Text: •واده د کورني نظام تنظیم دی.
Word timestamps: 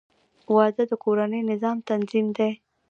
•واده 0.55 0.83
د 0.91 0.93
کورني 1.03 1.39
نظام 1.51 1.77
تنظیم 1.89 2.27
دی. 2.37 2.51